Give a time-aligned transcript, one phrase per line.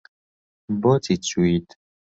[0.81, 1.67] بۆچی چویت؟